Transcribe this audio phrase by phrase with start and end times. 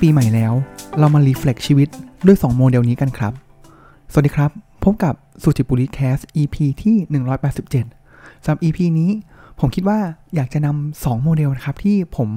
[0.00, 0.52] ปีใหม่แล้ว
[0.98, 1.88] เรามา reflect ชีวิต
[2.26, 3.32] ด้วย 2 โมเดลนี้กันครับ
[4.12, 4.50] สวัสดีครับ
[4.84, 6.96] พบกับสุจิปุริแคส EP ที่
[7.66, 9.10] 187สำหรับ EP นี้
[9.60, 9.98] ผมคิดว่า
[10.34, 12.28] อยากจะนำ2โมเดลนะครับที่ผม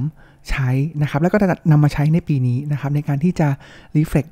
[0.49, 0.69] ใช้
[1.01, 3.47] นะครับ แล้วก็จะนำมาใช้ในปีนี้นะครับ ในการที่จะ
[3.95, 4.25] reflect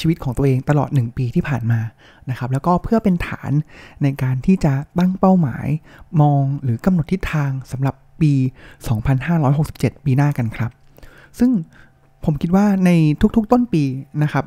[0.00, 1.80] ชีวิตของตัวเองตลอด 1 ปีที่ผ่านมา
[2.30, 3.52] นะครับ แล้วก็เพื่อเป็นฐาน
[4.02, 5.66] ในการที่จะตั้งเป้าหมาย
[6.20, 8.32] มองหรือกำหนดทิศทางสำหรับปี
[9.18, 10.70] 2567 ปีหน้ากันครับ
[11.38, 11.50] ซึ่ง
[12.24, 12.90] ผมคิดว่าใน
[13.36, 13.82] ทุกๆต้นปี
[14.22, 14.44] นะครับ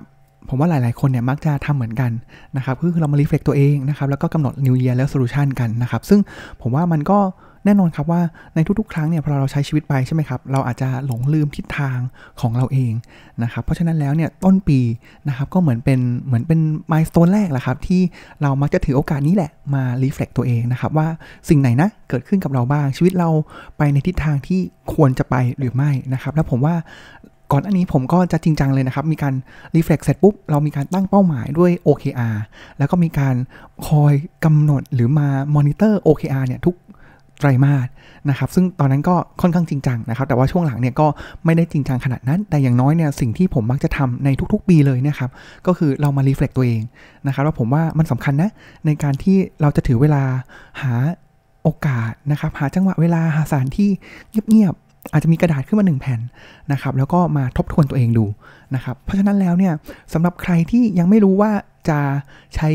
[0.50, 2.12] ผมว่าหลาย ๆ คนเนี่ยมักจะทำเหมือนกัน
[2.58, 6.20] นะครับคือเรามา reflect ตัวเองนะครับแล้วก็กำหนด New Year Resolution กันนะครับ ซึ่ง
[6.62, 7.20] ผมว่ามันก็
[7.66, 8.22] แน่นอนครับว่า
[8.56, 12.00] ในทุก ๆ ครั้งเนี่ยพอเราใช้ชีวิตไปใช่ไหมครับ เราอาจจะหลงลืมทิศทาง
[12.42, 12.94] ของเราเอง
[13.44, 14.80] นะครับ เพราะฉะนั้นแล้วเนี่ยต้นปี
[15.28, 16.60] นะครับก็เหมือนเป็นเหมือนเป็น
[16.92, 18.02] milestone แรกแหละครับที่
[18.42, 21.08] เรามักจะถือโอกาสนี้แหละมา reflect ตัวเองนะครับว่า
[21.50, 23.30] สิ่งไหนนะเกิดขึ้นกับเราบ้างชีวิตเรา
[23.78, 24.60] ไปในทิศทางที่
[24.94, 26.76] ควรจะไปหรือไม่นะครับ แล้วผมว่า
[27.52, 29.34] ก่อนอันนี้ผมก็จะจริงจังเลยนะครับ มีการ
[29.76, 32.36] reflect เสร็จปุ๊บ เรามีการตั้งเป้าหมายด้วย OKR
[32.78, 33.36] แล้วก็มีการ
[33.88, 34.14] คอย
[34.46, 36.76] กำหนดหรือมามอนิเตอร์ OKR เนี่ยทุก
[37.40, 37.88] ไตรมาส
[38.30, 41.08] นะครับซึ่งตอนนั้นก็ค่อนข้างจริงจังนะครับ แต่ว่าช่วงหลังเนี่ยก็
[41.46, 45.30] ไม่ได้จริงจังขนาดนั้น แต่อย่างน้อยเนี่ยสิ่งที่ผมมักจะทำในทุกๆ ปีเลยนะครับ
[45.68, 46.82] ก็คือเรามา reflect ตัวเอง
[47.28, 48.50] นะครับแล้วผมว่ามันสำคัญนะ
[48.86, 50.24] ในการที่เราจะถือเวลา
[50.82, 50.94] หา
[51.64, 53.90] โอกาสนะครับ หาจังหวะเวลาหาสถานที่
[54.30, 54.76] เงียบ
[55.12, 56.20] อาจจะมีกระดาษขึ้นมาหนึ่งแผ่น
[56.72, 58.26] นะครับแล้วก็มาทบทวนตัวเองดู
[58.76, 59.74] นะครับเพราะฉะนั้นแล้วเนี่ย
[60.14, 61.52] สำหรับใครที่ยังไม่รู้ว่า
[61.90, 62.00] จะ
[62.56, 62.70] ใช้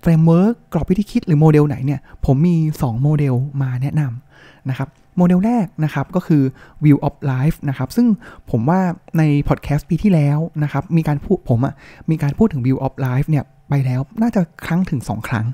[0.00, 4.88] framework กรอบวิธีคิดหรือโมเดลไหนเนี่ยผมมี 2 โมเดลมาแนะนำนะครับ
[5.18, 6.42] โมเดลแรกนะครับก็คือ
[6.84, 8.06] Wheel of Life นะครับซึ่ง
[8.50, 8.80] ผมว่า
[9.18, 11.74] ในพอดแคสต์ปีที่แล้วนะครับมีการพูดผมอะ
[12.10, 15.46] มีการพูดถึง view of life เนี่ยไปแล้วน่าจะครั้งถึง 2 ครั้ง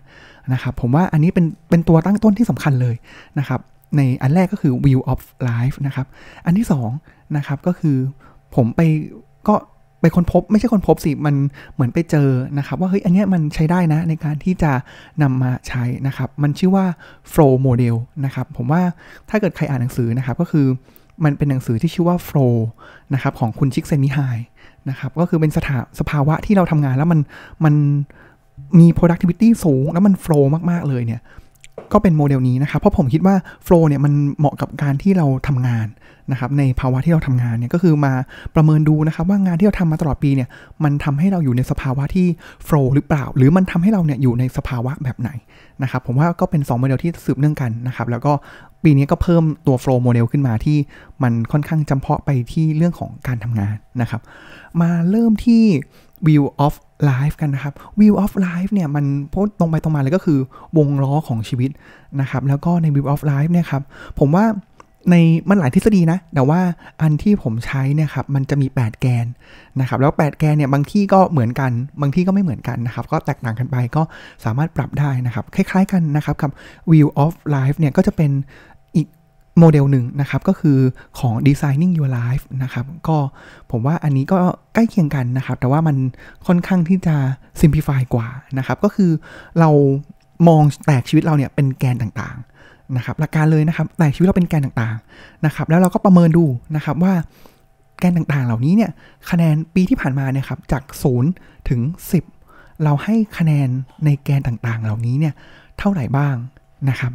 [0.52, 2.94] นะครับผมว่าอันนี้เป็นเป็นตัวตั้งต้นที่สำคัญเลย
[3.38, 3.60] นะครับ
[3.96, 6.06] ในอันแรกก็คือ view of life นะครับ
[6.44, 6.66] อันที่
[7.00, 7.96] 2นะครับก็คือ
[8.54, 8.80] ผมไป
[9.48, 9.54] ก็
[10.00, 11.34] ไปค้นพบไม่ใช่ค้นพบสิมัน
[11.74, 14.72] เหมือนไปเจอนะครับ ว่าเฮ้ยอันนี้มันใช้ได้นะในการที่จะ
[15.22, 16.86] นำมาใช้นะครับ มันชื่อว่า
[17.32, 18.82] flow model นะครับ ผมว่า
[19.30, 20.66] ถ้าเกิดใครอ่านหนังสือนะครับ ก็คือ
[21.24, 22.56] มันเป็นหนังสือที่ชื่อว่า flow
[23.14, 24.18] นะครับของคุณชิกเซมิไฮ
[24.90, 27.20] นะครับก็คือเป็นสถาสภาวะที่เราทำงานแล้วมัน
[27.64, 27.74] มัน
[28.78, 31.20] มี productivity สูงแล้วมัน flow มาก ๆ เลยเนี่ย
[31.92, 33.34] ก็เป็นโมเดลนี้นะครับเพราะผมคิดว่า
[33.64, 35.86] flow เนี่ยมันเหมาะกับการที่เราทำงาน
[36.32, 38.12] นะครับในภาวะที่เราทำงานเนี่ยก็คือมา
[38.54, 40.48] ประเมินดูนะครับว่างานที่เราทำมาตลอดปีเนี่ย
[40.84, 42.26] มันทำให้เราอยู่ในสภาวะที่
[42.64, 45.30] flow หรือเปล่า หรือมันทำให้เราเนี่ยอยู่ในสภาวะแบบไหน
[45.82, 48.32] นะครับผมว่าก็เป็น 2 โมเดลที่สืบเนื่องกันนะครับแล้วก็
[48.84, 50.78] ปีนี้ก็เพิ่มตัวโฟล์โมเดลขึ้นมาที่
[51.22, 54.20] มันค่อนข้างจำเพาะไปที่เรื่องของการทำงานนะครับ
[54.80, 55.64] มาเริ่มที่
[56.26, 56.74] view of
[57.10, 60.38] life กันนะครับ view of life เนี่ยมันพูดตรงไปตรงมาเลยก็คือ
[60.78, 61.70] วงล้อของชีวิต
[62.20, 63.82] นะครับ แล้วก็ใน view of life เนี่ยครับ
[64.18, 64.46] ผมว่า
[65.10, 65.16] ใน
[65.48, 66.60] มันหลายทฤษฎีนะ แต่ว่า
[67.02, 69.26] อันที่ผมใช้เนี่ยครับมันจะมี 8 แกน
[69.80, 71.70] นะครับ แล้ว 8 แกนเนี่ยบางที่ก็เหมือนกัน
[72.00, 74.02] บางที่ก็ไม่เหมือนกันนะครับ ก็แตกต่างกันไปก็
[74.44, 76.50] สามารถปรับได้นะครับ คล้ายๆกันนะครับกับ
[76.92, 78.30] view of life เนี่ยก็จะเป็น
[79.60, 80.78] โมเดลหนึ่งนะครับก็คือ
[81.18, 83.16] ของ designing your life นะครับก็
[83.70, 84.38] ผมว่าอันนี้ก็
[84.74, 85.96] ใกล้เคียงกันนะครับ แต่ว่ามัน
[86.46, 87.16] ค่อนข้างที่จะ
[87.60, 89.10] simplify กว่านะครับ ก็คือ
[89.60, 89.70] เรา
[90.48, 96.44] มองแตกชีวิตเราเนี่ยเป็นแกนต่างๆนะครับหลักการเลยนะครับแตกชีวิตเราเป็นแกนต่างๆนะครับ แล้วเราก็ประเมินดู
[96.76, 97.12] นะครับว่า
[97.98, 98.90] แกนต่างๆ เหล่านี้เนี่ย
[99.30, 100.82] คะแนนปีที่ผ่านมาเนี่ยครับจาก
[101.26, 101.80] 0ถึง
[102.32, 103.68] 10 เราให้คะแนน
[104.04, 105.34] ในแกนต่างๆ เหล่านี้เนี่ย
[105.78, 106.34] เท่าไหร่บ้าง
[106.90, 107.12] นะครับ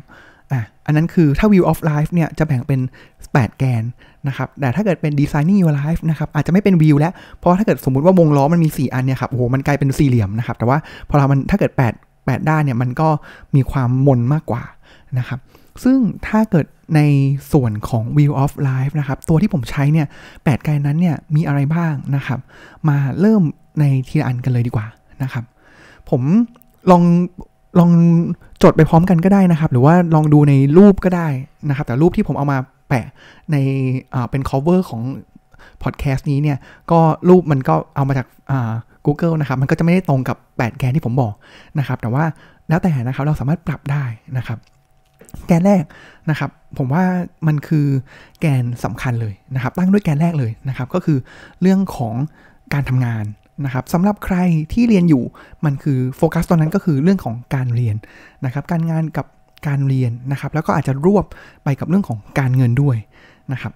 [0.56, 2.80] อะอันนั้นคือถ้า view of life เนี่ยจะแบ่งเป็น
[3.24, 3.84] 8 แกน
[4.28, 10.78] นะครับ แต่ถ้าเกิดเป็น designing your life นะครับอาจจะไม่เป็น view แล้ว เพราะถ้าเกิดสมมุติว่าวงล้อมันมี 4 อันเนี่ยครับ โอ้โห มันกลายเป็นสี่เหลี่ยมนะครับ แต่ว่า
[11.09, 13.09] พอเรามันถ้าเกิด 8 8 ด้านเนี่ยมันก็
[13.56, 14.64] มีความมนมากกว่า
[15.19, 15.40] นะครับ
[15.84, 15.97] ซึ่ง
[16.28, 16.66] ถ้าเกิด
[16.96, 17.02] ใน
[17.52, 20.08] ส่วนของ view of life นะครับ ตัวที่ผมใช้เนี่ย
[20.44, 22.40] แปดแกนนั้นเนี่ยมีอะไรบ้างนะครับ
[22.90, 23.41] มาเริ่ม
[23.80, 24.88] ในทีละอันกันเลยดีกว่า
[25.24, 25.44] นะครับ
[26.09, 26.22] ผม
[26.91, 27.03] ลอง
[27.79, 27.91] ลอง
[28.64, 31.28] จดไปพร้อมกันก็ได้นะครับ หรือว่าลองดูในรูปก็ได้
[31.70, 32.58] นะครับ แต่รูปที่ผมเอามา
[32.90, 33.05] แปะ
[33.52, 33.55] ใน
[34.29, 35.02] เป็น cover ของ
[35.84, 36.58] พอดแคสต์นี้เนี่ย
[36.91, 36.99] ก็
[37.29, 38.28] รูปมันก็เอามาจาก
[39.05, 41.34] Google นะครับ มันก็จะไม่ได้ตรงกับ 8 แกนที่ผมบอก
[41.79, 42.23] นะครับ แต่ว่า
[42.70, 44.05] แล้วแต่นะครับเราสามารถปรับได้
[44.37, 44.58] นะครับ
[45.47, 45.84] แกนแรก
[46.29, 47.03] นะครับ ผมว่า
[47.47, 47.87] มันคือ
[48.40, 51.17] แกนสำคัญเลยนะครับ ตั้งด้วยแกนแรกเลยนะครับ ก็คือ
[51.61, 52.16] เรื่องของ
[52.73, 53.26] การทำงาน
[53.66, 54.38] นะครับสำหรับใคร
[54.74, 55.24] ที่เรียนอยู่
[55.66, 57.96] มันคือโฟกัสตอนนั้นก็คือเรื่องของการเรียน
[58.46, 59.26] นะครับการงานกับ
[59.68, 61.26] การเรียนนะครับ แล้วก็อาจจะรวบ
[61.64, 62.98] ไปกับเรื่องของการเงินด้วย
[63.52, 63.74] นะครับ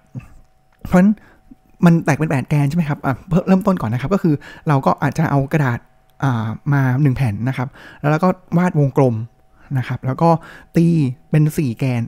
[0.86, 1.12] เพราะฉะนั้น
[1.84, 2.98] มันแตกเป็นแปดแกนใช่ไหมครับ
[3.46, 4.34] เริ่มต้นก่อนนะครับก็คือ
[4.68, 5.78] เราก็อาจจะเอากระดาษ
[6.72, 7.68] มาหนึ่งแผ่นนะครับ
[8.00, 9.14] แล้วเราก็วาดวงกลม
[9.78, 10.28] นะครับ แล้วก็
[10.76, 10.86] ตี
[11.30, 12.02] เป็นสี่แกน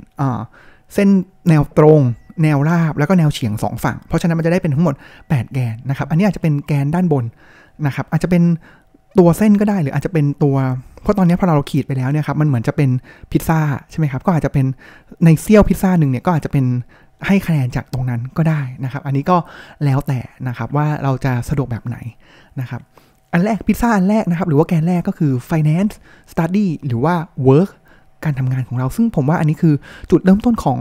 [0.95, 1.09] เส้น
[1.49, 2.01] แนวตรง
[2.43, 4.95] แนวราบแล้วก็แนวเฉียง 2 ฝั่ง เพราะฉะนั้นมันจะได้เป็นทั้งหมด
[5.25, 7.25] 8 แกนนะครับ อันนี้อาจจะเป็นแกนด้านบน
[7.87, 8.43] นะครับ อาจจะเป็น
[9.19, 10.57] ตัวเส้นก็ได้หรืออาจจะเป็นตัว
[11.03, 12.91] เพราะตอนนี้พอเราขีดไปแล้วเนี่ยครับมันเหมือนจะเป็น
[13.31, 13.61] พิซซ่า
[13.91, 14.67] ใช่ไหมครับก็อาจจะเป็น
[15.25, 16.65] ในเซี่ยวพิซซ่าหนึ่งเนี่ยก็อาจจะเป็น
[17.27, 19.37] ให้คะแนนจากตรงนั้นก็ได้นะครับ อันนี้ก็
[19.85, 21.97] แล้วแต่นะครับว่าเราจะสะดวกแบบไหน
[22.61, 22.81] นะครับ
[23.33, 25.95] อันแรกพิซซ่าอันแรกนะครับ หรือว่าแกนแรกก็คือ finance
[26.33, 27.15] study หรือว่า
[27.49, 27.71] work
[28.25, 29.75] การทำงานของเรา ซึ่งผมว่าอันนี้คือ
[30.11, 30.79] จุดเริ่มต้นของ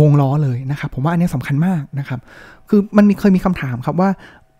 [0.00, 2.20] วงล้อเลยนะครับ ผมว่าอันนี้สำคัญมากนะครับ
[2.68, 4.10] คือมันมีเคยมีคำถามครับว่า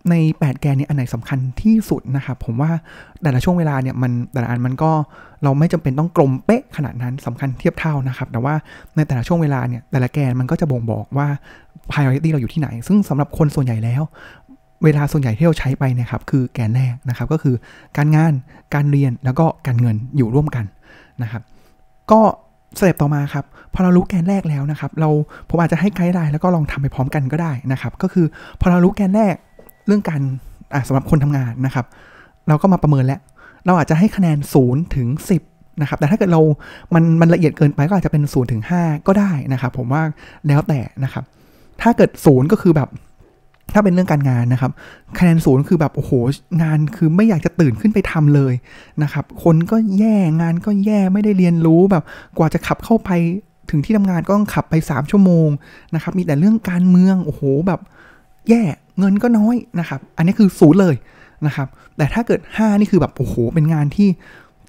[0.09, 2.71] ใน 8 แกนนี้อันไหนสำคัญที่สุดนะครับผมว่า
[3.23, 4.91] แต่ละช่วงเวลาเนี่ยมันแต่ละอันมันก็
[5.43, 8.53] เราไม่จำเป็นต้องกลมเป๊ะขนาดนั้นสำคัญเทียบเท่านะครับ แต่ว่า
[8.95, 11.27] ในแต่ละช่วงเวลาเนี่ยแต่ละแกนมันก็จะบ่งบอกว่า
[11.91, 14.01] priority เราอยู่ที่ไหน ซึ่งสำหรับคนส่วนใหญ่แล้ว
[14.83, 17.55] เวลาส่วนใหญ่ที่เราใช้ไปนะครับคือแกนแรกนะครับก็คือ
[17.97, 18.33] การงาน
[18.73, 20.65] การเรียนแล้วก็การเงินอยู่ร่วมกัน
[21.21, 21.41] นะครับ
[22.11, 22.21] ก็
[22.79, 25.09] step ต่อมาครับพอเรารู้แกนแรกแล้วนะครับ เรา
[25.49, 28.25] ผมอาจจะให้ guideline แล้วก็ลองทำไปพร้อมกันก็ได้นะครับ ก็คือ
[28.61, 29.35] พอเรารู้แกนแรก
[29.87, 30.21] เรื่องการ
[30.87, 31.85] สำหรับคนทำงานนะครับ
[32.47, 33.19] เราก็มาประเมินแล้ว
[33.65, 34.37] เราอาจจะให้คะแนน
[34.67, 35.07] 0ถึง
[35.45, 36.41] 10นะครับ แต่ถ้าเกิดเรา
[36.93, 40.03] มันมันละเอียดเกินไปก็อาจจะเป็น0ถึง5ก็ได้นะครับ ผมว่า
[40.47, 41.23] แล้วแต่นะครับ
[41.81, 42.89] ถ้าเกิด0ก็คือแบบ
[43.73, 44.71] ถ้าเป็นเรื่องการงานนะครับ
[45.19, 46.11] คะแนนศูนย์คือแบบโอ้โห
[46.63, 48.53] งานคือไม่อยากจะตื่นขึ้นไปทำเลย
[49.03, 52.03] นะครับ คนก็แย่งานก็แย่ไม่ได้เรียนรู้แบบ
[52.37, 53.09] กว่าจะขับเข้าไป
[53.69, 55.49] ถึงที่ทำงานก็ต้องขับไป 3 ชั่วโมง
[55.95, 57.81] นะครับ มีแต่เรื่องการเมืองโอ้โหแบบ
[58.49, 58.61] แย่
[58.99, 60.95] เงินก็น้อยนะครับ อันนี้คือศูนย์เลย
[61.45, 61.67] นะครับ
[61.97, 64.09] แต่ถ้าเกิด 5 นี่คือแบบโอ้โห เป็นงานที่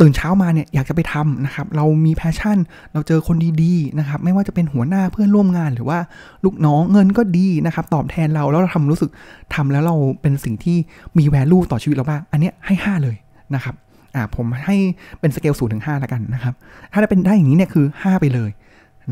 [0.00, 2.58] ตื่นเช้ามาเนี่ยอยากจะไปทำนะครับ เรามี passion
[2.92, 5.98] เราเจอคนดีๆนะครับ ไม่ว่าจะเป็นหัวหน้าเพื่อนร่วมงานหรือว่า
[6.44, 9.10] ลูกน้องเงินก็ดีนะครับ ตอบแทนเราแล้วเราทำรู้สึก
[9.54, 10.76] ทำแล้วเราเป็นสิ่งที่
[11.18, 13.16] มี value ต่อชีวิตเราบ้าง อันนี้ให้ 5 เลย
[13.54, 13.74] นะครับ
[14.14, 14.76] อ่าผมให้
[15.20, 16.54] เป็นสเกลศูนย์ถึงห้าแล้วกันนะครับ
[16.92, 18.50] ถ้าได้เป็นได้อย่างนี้เนี่ยคือ 5 ไปเลย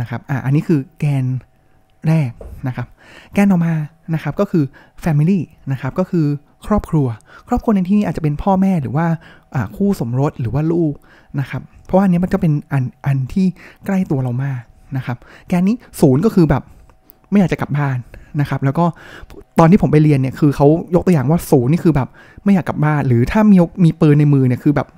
[0.00, 1.24] นะครับอ่าอันนี้คือแกน
[2.08, 2.30] แรก
[2.66, 2.86] นะครับ
[3.34, 3.74] แกนต่อมา
[4.14, 4.64] นะครับก็คือ
[5.04, 5.40] family
[5.72, 6.26] นะครับก็คือ
[6.66, 7.06] ครอบครัว
[7.48, 9.06] ครอบครัวในที่นี้อาจจะเป็นพ่อแม่หรือว่า
[9.76, 10.94] คู่สมรสหรือว่าลูก
[11.40, 13.46] นะครับ เพราะว่าอันนี้มันก็เป็นอันอันที่
[13.86, 14.62] ใกล้ตัวเรามาก
[14.96, 15.16] นะครับ
[15.48, 16.62] แกนนี้ศูนย์ก็คือแบบ
[17.30, 17.98] ไม่อยากจะกลับบ้าน
[18.40, 18.84] นะครับ แล้วก็
[19.58, 22.08] ตอนที่ผมไปเรียนเนี่ยคือเขายกตัวอย่างว่าศูนย์นี่คือแบบ
[22.44, 24.88] ไม่อยากกลับบ้าน หรือถ้ามีมีปืนในมือเนี่ยคือแบบ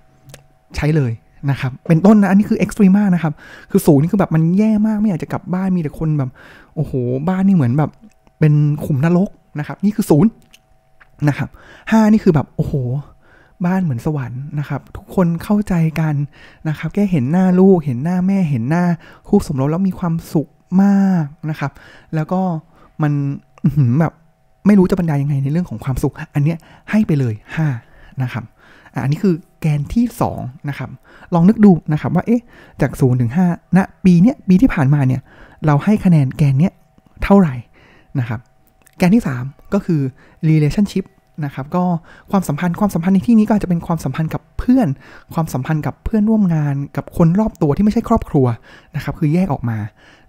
[0.77, 1.13] ใช้เลย
[1.51, 3.33] นะครับ เป็นต้นนะ อันนี้คือเอ็กซ์ตรีมากนะครับ
[3.71, 6.31] คือศูนย์นี่คือแบบมันแย่มากไม่อยากจะกลับบ้านมีแต่คนแบบ
[6.75, 6.93] โอ้โห
[7.29, 7.91] บ้านนี่เหมือนแบบ
[8.41, 8.55] เป็น
[8.85, 10.31] ขุมนรกนะครับ นี่คือศูนย์
[11.29, 11.49] นะครับ
[11.91, 12.75] ห้านี่คือแบบโอ้โห
[13.67, 16.15] บ้านเหมือนสวรรค์นะครับ ทุกคนเข้าใจกัน
[16.69, 18.85] นะครับ แค่เห็นหน้าลูก เห็นหน้าแม่ เห็นหน้า
[19.29, 20.49] คู่สมรสแล้วมีความสุข
[20.83, 21.73] มากนะครับ
[22.15, 22.41] แล้วก็
[23.03, 23.13] มัน
[24.01, 24.13] แบบ
[24.67, 26.59] ไม่รู้จะบรรยายยังไงในเรื่องของความสุข อันเนี้ย
[26.91, 27.35] ให้ไปเลย
[27.79, 28.45] 5นะครับ
[29.03, 30.07] อันนี้คือ แกนที่
[30.37, 30.91] 2นะครับ
[31.35, 32.43] ลองนึกดูนะครับว่าเอ๊ะ
[32.81, 35.21] จาก0ถึง5ณปีเนี้ยปีที่ผ่านมาเนี่ย
[35.67, 36.73] เราให้คะแนนแกนเนี้ย
[37.25, 37.55] เท่าไหร่
[38.19, 38.41] นะครับ
[38.99, 40.01] แกนที่ 3 ก็คือ
[40.49, 41.05] relationship
[41.45, 41.85] นะครับก็
[42.31, 44.89] ความสัมพันธ์ความสัมพันธ์ในที่นี้ก็อาจจะเป็นความสัมพันธ์กับเพื่อน
[45.35, 48.47] ความสัมพันธ์กับเพื่อนร่วมงานกับคนรอบตัวที่ไม่ใช่ครอบครัว
[48.97, 49.79] นะครับคือแยกออกมา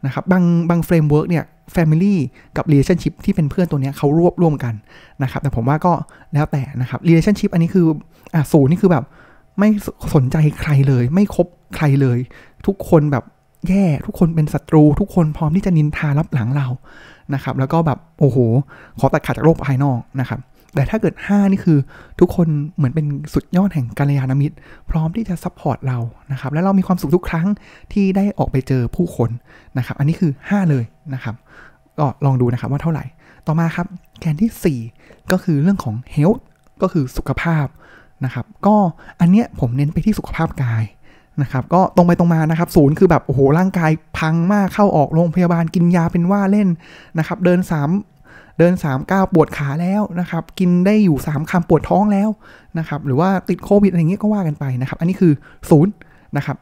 [0.05, 1.43] นะครับบางบาง framework เนี่ย
[1.75, 2.15] Family
[2.57, 4.73] กับ Relationship ที่เป็นเพื่อนตัวนี้เขารวบรวมกัน
[5.23, 5.93] นะครับแต่ผมว่าก็
[6.33, 7.85] แล้วแต่นะครับ Relationship อันนี้คือ
[8.33, 9.03] อะศูนย์นี่คือแบบ
[9.59, 9.69] ไม่
[10.13, 12.19] สนใจใครเลย ไม่คบใครเลย
[12.67, 13.23] ทุกคนแบบ
[13.69, 16.67] แย่ทุกคนเป็นศัตรู ทุกคนพร้อมที่จะนินทาลับหลังเรา
[17.33, 18.37] นะครับ แล้วก็แบบโอ้โห
[18.99, 20.39] ขอตัดขาดจากโลกภายนอกนะครับ
[20.75, 21.77] แต่ถ้าเกิด 5 นี่คือ
[22.19, 24.55] ทุกคนเหมือนเป็นสุดยอดแห่งกัลยาณมิตร
[24.89, 25.97] พร้อมที่จะ support เรา
[26.31, 27.47] นะครับ และเรามีความสุขทุกครั้ง
[27.93, 29.29] ที่ได้ออกไปเจอผู้คน
[29.77, 30.83] นะครับ อันนี้คือ 5 เลย
[31.13, 31.35] นะครับ
[31.99, 33.03] ก็ลองดูนะครับว่าเท่าไหร่
[33.47, 33.87] ต่อมาครับ
[34.19, 36.41] แกนที่ 4 ก็คือเรื่องของ health
[36.81, 37.65] ก็คือสุขภาพ
[38.25, 38.75] นะครับ ก็
[39.19, 40.83] อันเนี้ยผมเน้นไปที่สุขภาพกาย
[41.41, 46.67] นะครับ ก็ตรงไปตรงมานะครับ ศูนย์คือแบบโอ้โหร่างกายพังมากเข้าออกโรงพยาบาลกินยาเป็นว่าเล่น
[47.17, 47.59] นะครับ เดิน
[48.09, 52.29] 3เดิน3ก้าวปวดขาแล้วนะครับ กินได้อยู่3คำปวดท้องแล้ว
[52.79, 55.33] นะครับ หรือว่าติดโควิดอะไรเงี้ยก็ว่ากันไปนะครับ อันนี้คือ
[55.69, 55.91] ศูนย์
[56.37, 56.57] นะครับ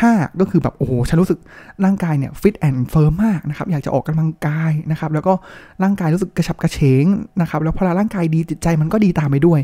[0.00, 1.38] ห้าก็คือแบบโอ้โหฉันรู้สึก
[1.84, 5.32] ร่างกายเนี่ย fit and firm มากนะครับอยากจะออกกำลังกายนะครับแล้วก็
[5.82, 7.04] ร่างกายรู้สึกกระฉับกระเฉง
[7.40, 9.60] นะครับแล้วพอร่างกายดีจิตใจมันก็ดีตามไปด้วย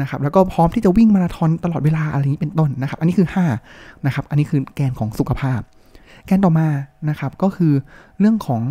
[0.00, 3.28] นะครับแล้วก็พร้อมที่จะวิ่งมาราธอนตลอดเวลาอะไรนี้เป็นต้นนะครับ อันนี้คือ
[3.66, 5.60] 5นะครับอันนี้คือแกนของสุขภาพ
[6.26, 6.68] แกนต่อมา
[7.08, 7.72] นะครับก็คือ
[8.20, 8.62] เรื่องของ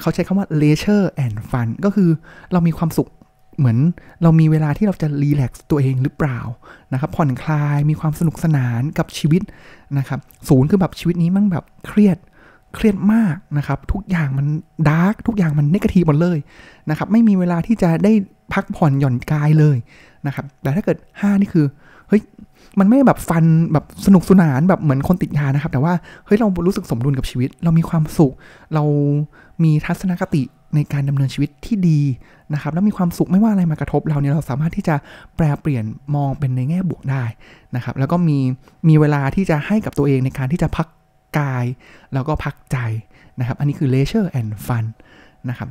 [0.00, 2.08] เขาใช้คำว่า leisure and fun ก็คือ
[2.52, 3.08] เรามีความสุข
[3.58, 3.78] เหมือน
[4.22, 6.38] เรามีเวลาที่เราจะ relax ตัวเองหรือเปล่า
[6.92, 9.42] นะครับผ่อนคลายมีความสนุกสนานกับชีวิต
[9.98, 12.18] นะครับศูนย์คือแบบชีวิตนี้มันแบบเครียด
[12.74, 14.46] เครียดมากนะครับ ทุกอย่างมัน
[14.88, 16.38] ดาร์กทุกอย่างมันเนกาทีหมดเลย
[16.90, 18.12] นะครับไม่มีเวลาที่จะได้
[18.52, 19.76] พักผ่อนหย่อนกายเลย
[20.26, 21.66] นะครับแต่ถ้าเกิด 5 นี่คือ
[22.08, 22.22] เฮ้ย
[22.78, 25.92] มันไม่แบบฟันแบบสนุกสนานแบบเหมือนคนติดยานะครับ แต่ว่า
[26.26, 28.32] เฮ้ยเรารู้สึกสมดุลกับชีวิต เรามีความสุข
[28.74, 28.84] เรา
[29.64, 30.42] มีทัศนคติ
[30.74, 32.00] ในการดำเนินชีวิตที่ดี
[32.54, 34.96] นะครับ แล้วมีความสุขไม่ว่าอะไรมากระทบเราเนี่ยเราสามารถที่จะ
[35.36, 35.84] แปลเปลี่ยน
[36.14, 37.24] มองเป็นในแง่บวกได้
[37.76, 38.38] นะครับ แล้วก็มี
[38.88, 40.88] มีเวลาที่จะให้กับตัวเองในการที่จะพัก
[41.38, 41.64] กาย
[42.14, 42.78] แล้วก็พักใจ
[43.38, 44.84] นะครับ อันนี้คือ leisure and fun
[45.48, 45.68] นะครับ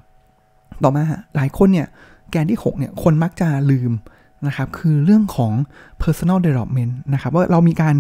[0.84, 1.04] ต่อมา
[1.36, 1.88] หลายคนเนี่ย
[2.32, 3.92] แกนที่ 6 เนี่ย คนมักจะลืม
[4.48, 5.54] นะครับ คือเรื่องของ
[6.01, 7.96] personal development นะครับ ว่าเรามีการ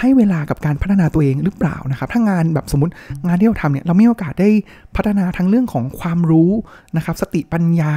[0.00, 2.92] ให้เวลากับการพัฒนาตัวเองหรือเปล่านะครับ ถ้างานแบบสมมติ
[3.26, 4.50] งานที่เราทำเนี่ยเราไม่มีโอกาสได้
[4.96, 6.50] พัฒนาทั้งเรื่องของความรู้
[6.96, 7.94] นะครับ สติปัญญา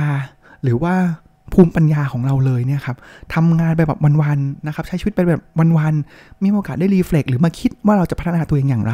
[0.63, 0.96] หรือว่า
[1.53, 2.98] ภูมิปัญญาของเราเลยเนี่ยครับ
[3.34, 5.41] ทำงานไปแบบวันๆนะครับ ใช้ชีวิตไปแบบ
[5.77, 8.93] วันๆไม่มีโอกาสได้รีเฟล็กหรือมาคิดว่าเราจะพัฒนาตัวเองอย่างไร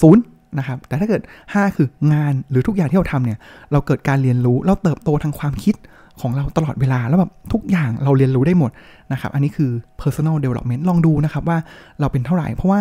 [0.00, 0.22] ศูนย์
[0.58, 3.38] นะครับแต่ถ้าเกิด 5 คืองานหรือทุกอย่างที่เราทำเนี่ย
[3.72, 5.74] เราเกิดการเรียนรู้เราเติบโตทางความคิด
[6.20, 8.70] ของเราตลอดเวลา แล้วแบบทุกอย่างเราเรียนรู้ได้หมด
[9.12, 9.70] นะครับ อันนี้คือ
[10.00, 11.58] personal development ลองดูนะครับว่า
[12.00, 12.80] เราเป็นเท่าไหร่ เพราะว่า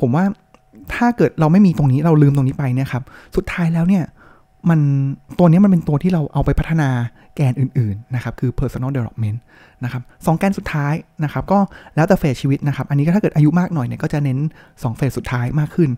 [0.00, 0.24] ผมว่า
[0.94, 3.02] ถ้าเกิดเราไม่มีตรงนี้เราลืมตรงนี้ไปเนี่ยครับ
[3.36, 4.04] สุดท้ายแล้วเนี่ย
[4.70, 4.80] มัน
[5.38, 6.88] ตัวนี้มันเป็นตัวที่เราเอาไปพัฒนา
[7.36, 9.38] แกนอื่น ๆ นะครับ คือ personal development
[9.84, 11.58] นะครับสองแกนสุดท้ายนะครับ ก็
[11.96, 14.38] แล้วแต่เฟสชีวิตนะครับ อันนี้ก็ถ้าเกิดอายุมากหน่อยเนี่ยก็จะเน้น
[14.70, 15.90] 2 เฟสสุดท้ายมากขึ้น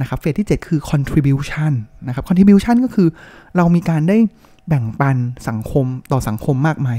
[0.00, 1.72] นะครับ เฟสที่ 7 คือ contribution
[2.06, 3.08] นะครับ contribution ก็คือ
[3.56, 4.18] เรามีการได้
[4.68, 5.16] แบ่งปัน
[5.48, 6.90] สังคมต่อสังคมมากไหม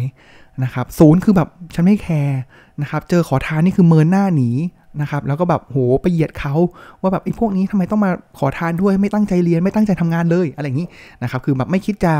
[0.64, 2.40] นะครับศูนย์คือแบบฉันไม่แคร์
[2.82, 4.50] นะครับ เจอขอทานนี่คือเมินหน้าหนี
[5.02, 6.54] นะครับ แล้วก็แบบโหไปเหยียดเขา
[7.02, 10.88] ว่าแบบไอ้พวกนี้ทำไมต้องมาขอทานด้วยไม่ตั้งใจเรียนไม่ตั้งใจทำงานเลยอะไรอย่างนี้
[11.24, 12.14] นะครับ คือแบบไม่คิดจะ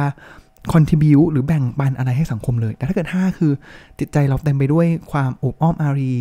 [0.74, 3.52] contribu หรือแบ่งปันอะไรให้สังคมเลย แต่ถ้าเกิด 5 คือ
[4.00, 6.14] จิตใจเราเต็มไปด้วยความอบอ้อมอารี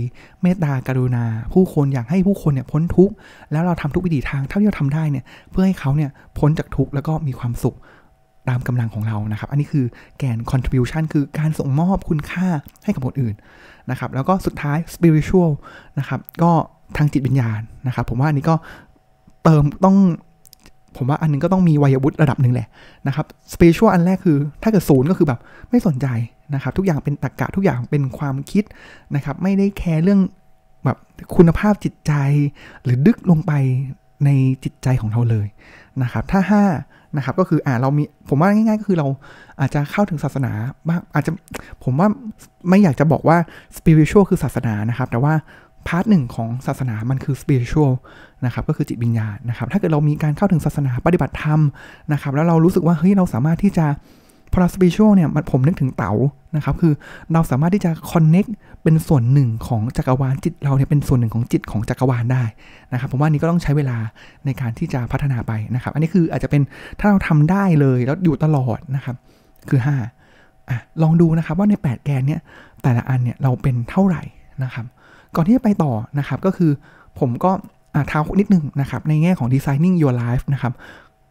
[0.42, 3.14] เมตตากรุณา ผู้คนอยากให้ผู้คนเนี่ยพ้นทุกข์
[3.52, 7.76] แล้วเราทำทุกวิถีทางเท่าที่เราทำได้เนี่ย เพื่อให้เขาเนี่ยพ้นจากทุกข์แล้วก็มีความสุข
[8.49, 9.85] ตามกำลังของเรานะครับ อันนี้คือ
[10.19, 12.49] แกน contribution คือการส่งมอบคุณค่า
[12.85, 13.35] ให้กับคนอื่น
[13.91, 15.50] นะครับ แล้วก็สุดท้าย spiritual
[15.99, 16.53] นะครับ ก็
[16.97, 18.55] ทางจิตวิญญาณนะครับ ผมว่าอันนี้ก็
[19.45, 19.97] เติมต้อง
[20.97, 22.69] ผมว่าอันนึงก็ต้องมีวัยวุฒิระดับหนึ่งแหละ
[23.07, 26.07] นะครับ spiritual อันแรกคือถ้าเกิดศูนย์ก็คือแบบไม่สนใจ
[26.55, 28.65] นะครับ ทุกอย่างเป็นตรรกะทุกอย่างเป็นความคิด
[29.15, 30.21] นะครับ ไม่ได้แคร์เรื่อง
[30.85, 30.97] แบบ
[31.37, 32.12] คุณภาพจิตใจ
[32.85, 33.53] หรือดึกลงไป
[34.25, 34.31] ใน
[34.65, 35.47] จิตใจของเราเลย
[36.03, 36.41] นะครับ ถ้า
[36.73, 39.06] 5 นะครับก็คืออ่าเรามีผมว่าง่าย ๆ ก็คือเรา
[39.61, 40.52] อาจจะเข้าถึงศาสนา
[40.88, 41.32] บ้างอาจจะ
[41.85, 42.08] ผมว่า
[42.68, 43.37] ไม่อยากจะบอกว่า
[43.78, 45.35] spiritual คือศาสนานะครับแต่ว่า
[45.87, 47.92] part หนึ่งของศาสนามันคือ spiritual
[48.44, 51.61] นะครับก็คือจิตวิญญาณนะครับถ้าเกิดเรามีการเข้าถึงศาสนาปฏิบัติธรรม
[52.12, 53.87] นะครับแล้วเรารู้สึกว่าเฮ้ยเราสามารถที่จะ
[54.53, 56.12] พอเรา spiritual เนี่ยผมนึกถึงเต๋า
[56.57, 56.93] นะครับคือ
[57.33, 58.45] เราสามารถที่จะ connect
[58.83, 62.45] เป็นส่วนหนึ่งของจักรวาลจิตเราเนี่ยเป็นส่วนหนึ่งของจิตของจักรวาลได้
[62.93, 63.99] นะครับผมว่านี้ก็ต้องใช้เวลา
[64.47, 66.62] ในการที่จะพัฒนาไปนะครับ อันนี้คืออาจจะเป็น
[66.99, 69.17] ถ้าเราทำได้เลยแล้วอยู่ตลอดนะครับ
[69.69, 69.81] คือ
[70.25, 72.41] 5อะลองดูนะครับว่าใน 8 แกนเนี่ย
[72.83, 74.23] แต่ละอันเนี่ยเราเป็นเท่าไหร่
[74.65, 74.85] นะครับ
[75.37, 76.71] ก่อนที่จะไปต่อนะครับก็คือ
[77.21, 77.53] ผมก็
[78.09, 80.73] เท้านิดนึงนะครับในแง่ของ designing your life นะครับ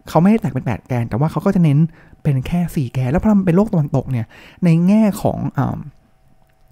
[0.10, 1.80] เขาไม่ได้แตกเป็น 8 แกน แต่ว่าเขาก็จะเน้น
[2.24, 4.26] เป็นแค่ 4 แกน แล้วพอมันเป็นโลกตะวันตกเนี่ย
[4.66, 5.40] ในแง่ของ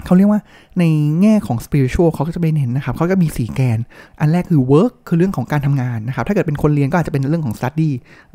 [0.06, 0.42] เขาเรียกว่า
[0.80, 0.84] ใน
[1.22, 3.80] แง่ของ spiritual เขาก็จะไปเน้นนะครับเขาก็มี 4 แกน
[4.20, 7.90] อันแรกคือ work คือเรื่องของการทำงานนะครับ ถ้าเกิดเป็นคนเรียนก็อาจจะเป็นเรื่องของ study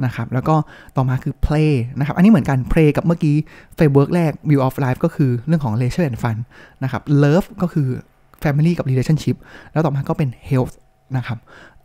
[0.05, 0.55] นะครับ แล้วก็
[0.97, 3.37] ต่อมาคือ play นะครับ อันนี้เหมือนกัน play กับเมื่อกี้
[3.76, 6.37] framework แรก view of life ก็คือเรื่องของ leisure and fun
[6.85, 7.88] นะครับ love ก็คือ
[8.43, 9.37] family กับ relationship
[9.73, 10.75] แล้วต่อมาก็เป็น health
[11.17, 11.38] นะครับ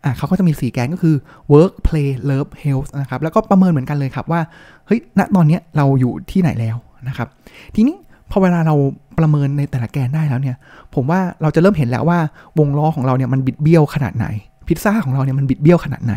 [0.04, 1.16] อะเขาก็จะมี 4 แกนก็คือ
[1.54, 4.42] work play love health นะครับ แล้วก็ประเมินเหมือนกันเลยครับว่า
[4.88, 6.76] เฮ้ย ณ ตอนนี้เราอยู่ที่ไหนแล้ว
[7.08, 7.28] นะครับ
[7.76, 7.96] ทีนี้
[8.32, 8.76] พอเวลาเรา
[9.20, 10.56] ประเมินในแต่ละแกนได้แล้วเนี่ย
[10.96, 12.20] ผมว่าเราจะเริ่มเห็นแล้วว่า
[12.60, 14.28] วงล้อของเราเนี่ยมันบิดเบี้ยวขนาดไหน
[14.68, 16.14] พิซซ่าของเราเนี่ยมันบิดเบี้ยวขนาดไหน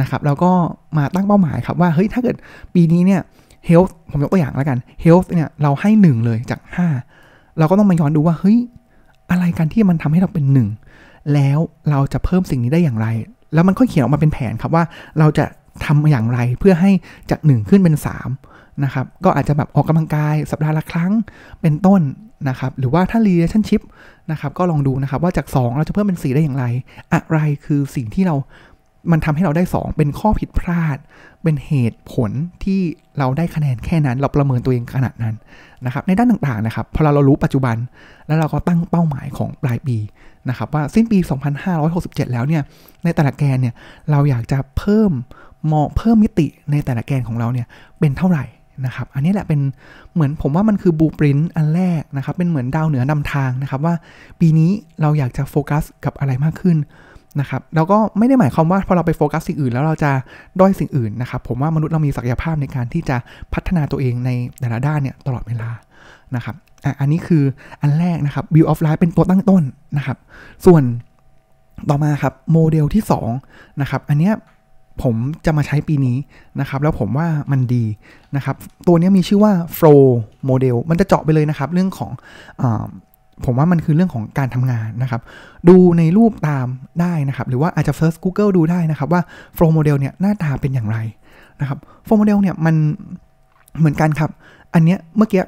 [0.00, 0.50] นะครับ แล้วก็
[0.96, 2.36] มาตั้งเป้าหมายครับว่าเฮ้ยถ้าเกิด
[2.74, 3.20] ปีนี้เนี่ย
[3.68, 6.60] health ผมยกตัวอย่างแล้วกัน health เนี่ยเราให้ 1 เลยจาก
[7.08, 8.58] 5 เราก็ต้องมาย้อนดูว่าเฮ้ย
[9.30, 10.87] อะไรกันที่มันทำให้เราเป็น 1
[11.34, 11.58] แล้ว
[11.90, 13.06] เราจะเพิ่มสิ่งนี้ได้อย่างไร
[13.54, 14.84] แล้วมันก็เขียนออกมาเป็นแผนครับว่า
[15.18, 15.44] เราจะ
[15.84, 16.90] ทำอย่างไรเพื่อให้
[17.30, 17.96] จาก1ขึ้นเป็น
[18.38, 21.12] 3นะครับ ก็อาจจะแบบออกกำลังกายสัปดาห์ละครั้ง
[21.60, 22.00] เป็นต้น
[22.48, 23.82] นะครับ หรือว่าถ้า relationship
[24.30, 26.64] นะครับ ก็ลองดูนะครับว่าจาก 2 เราจะเพิ่มเป็น 4 ได้อย่างไร
[27.12, 28.36] อะไรคือสิ่งที่เรา
[29.10, 30.96] มันทำให้เราได้ 2 เป็นข้อผิดพลาด
[31.42, 32.30] เป็นเหตุผล
[32.64, 32.80] ที่
[33.18, 35.34] เราได้คะแนนแค่นั้น เราประเมินตัวเองขนาดนั้น
[35.86, 37.76] นะครับ ในด้านต่างๆนะครับ พอเราเรารู้ปัจจุบัน
[38.26, 39.96] แล้วเราก็ตั้งเป้าหมายของปลายปี
[40.48, 41.18] นะครับว่าสิ้นปี
[41.76, 42.62] 2567 แล้วเนี่ย
[43.04, 43.74] ในแต่ละแกนเนี่ย
[44.10, 45.10] เราอยากจะเพิ่ม
[45.72, 47.66] มองเพิ่มมิติในแต่ละแกนของเราเนี่ย
[48.00, 48.44] เป็นเท่าไหร่
[48.86, 49.60] นะครับ อันนี้แหละเป็น
[50.14, 53.94] เหมือนผมว่ามันคือ blueprint อันแรกนะครับ เป็นเหมือนดาวเหนือนำทางนะครับว่า
[54.40, 56.76] ปีนี้เราอยากจะโฟกัสกับอะไรมากขึ้น
[57.40, 60.10] นะครับแล้วก็ไม่ได้หมายความว่าพอเราไปโฟกัสสิ่งอื่นแล้วเราจะ
[60.60, 63.16] ด้อยสิ่งอื่นนะครับผมว่ามนุษย์เรามีศักยภาพในการที่จะ
[63.54, 64.30] พัฒนาตัวเองใน
[64.60, 65.70] แต่ละด้านเนี่ยตลอดเวลา
[66.36, 66.54] นะครับ
[66.84, 67.42] อะอันนี้คือ
[67.82, 69.62] อันแรกนะครับ view of life เป็นตัวตั้งต้น
[69.96, 70.18] นะครับ
[70.66, 70.82] ส่วน
[71.88, 73.02] ต่อมาครับโมเดลที่
[73.42, 74.34] 2นะครับอันเนี้ย
[75.02, 75.16] ผม
[75.46, 76.16] จะมาใช้ปีนี้
[76.60, 77.84] นะครับ แล้วผมว่ามันดี
[78.36, 78.56] นะครับ
[78.86, 80.02] ตัวนี้มีชื่อว่า flow
[80.50, 82.10] model มันจะเจาะไปเลยนะครับ เรื่องของ
[83.44, 85.20] ผมว่ามันคือเรื่องของการทำงานนะครับ
[85.68, 86.66] ดูในรูปตาม
[87.00, 89.22] ได้นะครับ หรือว่าอาจจะ first Google ดูได้นะครับว่า
[89.56, 90.98] flow model เนี่ยหน้าตาเป็นอย่างไร
[91.60, 92.74] นะครับ flow model เนี่ยมัน
[93.78, 94.30] เหมือนกันครับ
[94.74, 95.44] อันเนี้ยเมื่อกี้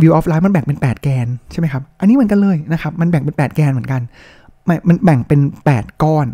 [0.00, 4.00] wheel of life มันแบ่งเป็น 8 แกนใช่ไหมครับ อันนี้เหมือนกันเลยนะครับ มันแบ่งเป็น 8 แกนเหมือนกัน
[4.88, 5.40] มันแบ่งเป็น
[5.72, 6.26] 8 ก้อน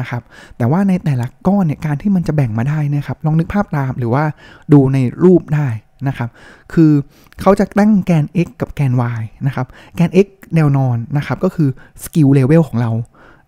[0.00, 0.22] นะครับ
[0.56, 4.24] แต่ว่าในแต่ละก้อนเนี่ยการที่มันจะแบ่งมาได้นะครับ ลองนึกภาพตามหรือว่า
[4.72, 5.68] ดูในรูปได้
[6.08, 6.28] นะครับ
[6.72, 6.92] คือ
[7.40, 11.68] เขาจะตั้งแกน x กับแกน y นะครับ แกน x แนวนอนนะครับ ก็คือ
[12.04, 12.90] skill level ของเรา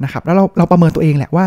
[0.05, 1.47] นะครับ แล้วเราเราประเมินตัวเองแหละว่า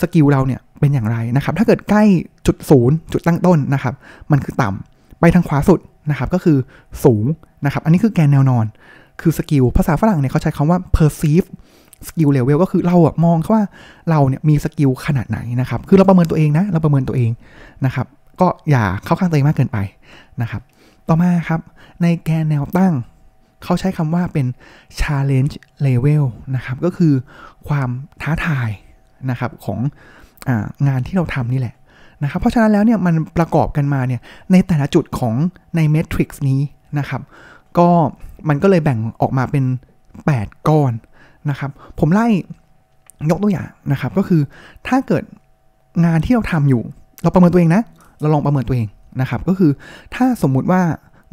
[0.00, 2.04] skill เราเนี่ยเป็นอย่างไรนะครับ ถ้าเกิดใกล้
[2.46, 3.94] จุดศูนย์จุดตั้งต้นนะครับ
[4.32, 5.80] มันคือต่ำไปทางขวาสุด
[6.10, 6.56] นะครับ ก็คือ
[7.04, 7.24] สูง
[7.64, 8.66] นะครับ อันนี้คือแกนแนวนอน
[9.20, 11.46] คือ skill ภาษาฝรั่งเนี่ยเขาใช้คำว่า perceive
[12.08, 13.62] สกิลเลเวลก็คือเราอะมองว่า
[14.10, 17.30] เราเนี่ยมี skill ขนาดไหนนะครับ คือเราประเมินตัวเองนะ เราประเมินตัวเอง
[17.86, 18.06] นะครับ
[18.40, 19.78] ก็อย่าเข้าข้างตัวเองมากเกินไป
[20.42, 20.62] นะครับ
[21.08, 21.60] ต่อมาครับ
[22.02, 22.92] ในแกนแนวตั้ง
[23.64, 24.46] เขาใช้คำว่าเป็น
[25.00, 25.54] challenge
[25.86, 26.24] level
[26.54, 27.12] นะครับ ก็คือ
[27.68, 27.88] ความ
[28.22, 28.70] ท้าทาย
[29.30, 29.78] นะครับของ
[30.48, 30.50] อ
[30.88, 31.74] งานที่เราทำนี่แหละ
[32.22, 34.20] นะครับ เพราะฉะนั้นแล้วเนี่ยมันประกอบกันมาเนี่ย
[34.52, 35.34] ในแต่ละจุดของ
[35.76, 36.60] ในเมทริกซ์นี้
[36.98, 37.22] นะครับ
[37.78, 37.88] ก็
[38.48, 39.64] มันก็เลยแบ่งออกมาเป็น
[40.14, 40.92] 8 ก้อน
[41.50, 42.26] นะครับ ผมไล่
[43.30, 44.42] ยกตัวอย่างนะครับ ก็คือ
[44.88, 45.24] ถ้าเกิด
[46.04, 46.82] งานที่เราทำอยู่
[47.22, 47.82] เราประเมินตัวเองนะ
[48.20, 48.88] เราลองประเมินตัวเอง
[49.20, 49.70] นะครับ ก็คือ
[50.14, 50.82] ถ้าสมมุติว่า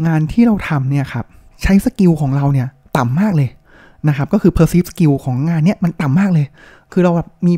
[0.07, 1.25] งานที่เราทำเนี่ยครับ
[1.61, 3.49] ใช้ skill ของเราเนี่ยต่ำมากเลย
[4.07, 6.45] นะครับ ก็คือ perceive skill ของงานเนี้ยมันต่ำมากเลย
[6.91, 7.53] คือเราแบบมี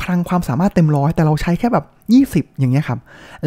[0.00, 1.84] พลังความสามารถเต็มร้อยแต่เราใช้แค่แบบ
[2.46, 2.98] 20 อย่างเงี้ยครับ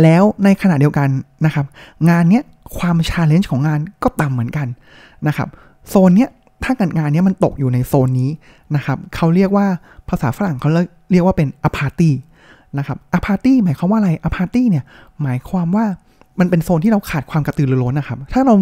[0.02, 1.10] แล้วในขณะเดียวกัน
[1.46, 1.66] นะครับ
[2.10, 2.44] งานเนี้ย
[2.78, 4.68] ความ challenge ของงานก็ต่ำเหมือนกัน
[5.28, 5.48] นะครับ
[5.90, 6.30] โซนเนี้ย
[6.64, 8.30] ถ้าการงานเนี้ยมันตกอยู่ในโซนนี้
[8.76, 9.68] นะครับเขาเรียกว่า
[10.10, 10.70] ภาษาฝรั่งเขา
[11.12, 12.14] เรียกว่าเป็น apathy
[12.78, 14.84] นะครับ apathy หมายความว่าอะไร apathy เนี่ย
[15.24, 15.86] หมายความว่า
[16.40, 18.56] มันเป็นโซนที่เราขาดความกระตือรือร้นนะครับ ถ้าเรา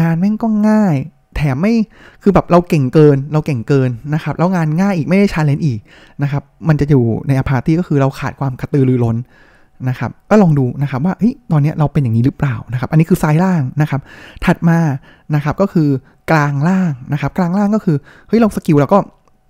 [0.00, 0.94] งานแม่งก็ง่าย
[1.36, 1.74] แถมไม่
[2.22, 5.78] คือแบบเราเก่งเกิน เราเก่งเกินนะครับแล้วงานง่ายอีกไม่ได้ challenge อีก
[6.22, 9.16] นะครับ มันจะอยู่ใน apathy ก็คือเราขาดความกระตือรือร้น
[9.88, 14.00] นะครับก็ลองดูนะครับว่าเฮ้ยตอนนี้เราเป็นอย่างนี้หรือเปล่านะครับ อันนี้คือซ้ายล่างนะครับ
[14.44, 14.78] ถัดมา
[15.34, 15.88] นะครับก็คือ
[16.30, 17.96] กลางล่างนะครับ กลางล่างก็คือ
[18.28, 18.98] เฮ้ยเรา skill เราก็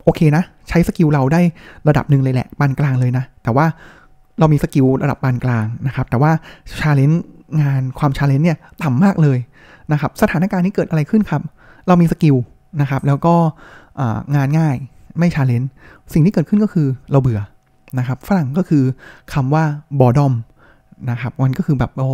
[0.04, 1.40] โอเคนะ ใช้ skill เราได้
[1.88, 3.66] ระดับหนึ่งเลยแหละปานกลางเลยนะ แต่ว่า
[4.38, 6.30] เรามี skill ระดับปานกลางนะครับ แต่ว่า
[6.80, 7.22] challenge
[7.62, 9.38] งานความ challenge เนี่ยต่ำมากเลย
[9.92, 11.42] นะครับ สถานการณ์นี้เกิดอะไรขึ้นครับ
[11.86, 12.36] เรามี skill
[12.80, 13.34] นะครับ แล้วก็
[14.36, 14.76] งานง่าย
[15.18, 15.70] ไม่ challenge
[16.12, 17.40] สิ่งที่เกิดขึ้นก็คือเราเบื่อ
[17.98, 18.84] นะครับฝรั่งก็คือ
[19.32, 19.64] คำว่า
[20.00, 20.34] boredom
[21.10, 22.10] นะครับมันก็คือแบบโอ้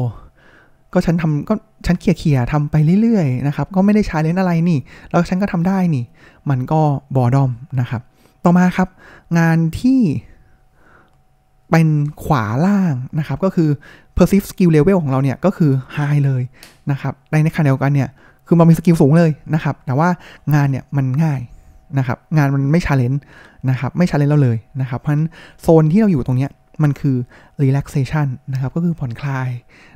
[0.93, 1.55] ก็ฉันทำก็
[1.87, 4.79] ฉันเคลียร์ทำไปเรื่อยๆนะครับ ก็ไม่ได้ challenge อะไรนี่
[5.11, 6.05] แล้วฉันก็ทำได้นี่
[6.51, 6.81] มันก็
[7.17, 8.03] boredom นะครับ
[8.45, 8.89] ต่อมาครับ
[9.39, 10.01] งานที่
[11.71, 11.89] เป็น
[12.25, 13.69] ขวาล่างนะครับ ก็คือ
[14.17, 16.43] perceive skill level ของเราเนี่ย ก็คือ high เลย
[16.91, 18.09] นะครับในในขณะเดียวกันเนี่ย
[18.47, 20.09] คือมันมี skill สูงเลยนะครับ แต่ว่า
[20.55, 21.41] งานเนี่ยมันง่าย
[21.99, 23.23] นะครับ งานมันไม่ challenge
[23.71, 25.27] นะครับ ไม่ challenge เราเลยนะครับ เพราะฉะนั้น
[25.61, 26.51] โซนที่เราอยู่ตรงเนี้ย
[26.83, 27.17] มันคือ
[27.63, 29.51] relaxation นะครับ ก็คือผ่อนคลาย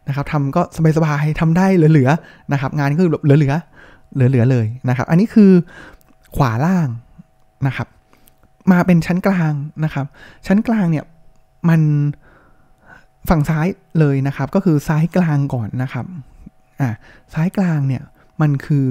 [0.09, 0.63] นะครับทำก็
[0.97, 5.51] สบายๆทำได้เหลือๆนะครับ งานก็คือเหลือๆเหลือๆเลยนะครับ อันนี้คือ
[6.37, 6.89] ขวาล่าง
[7.67, 7.89] นะครับ
[8.73, 9.53] มาเป็นชั้นกลาง
[9.85, 10.07] นะครับ
[10.47, 11.05] ชั้นกลางเนี่ย
[11.69, 11.81] มัน
[13.29, 13.67] ฝั่งซ้าย
[13.99, 16.05] เลยนะครับ ก็คือซ้ายกลางก่อนนะครับ
[16.81, 16.91] อ่า
[17.35, 18.03] ซ้ายกลางเนี่ย
[18.41, 18.85] มันคือ